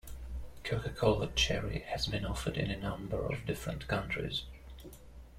Coca-Cola 0.63 1.27
Cherry 1.35 1.81
has 1.89 2.07
been 2.07 2.25
offered 2.25 2.57
in 2.57 2.71
a 2.71 2.75
number 2.79 3.23
of 3.23 3.45
different 3.45 3.87
countries. 3.87 4.45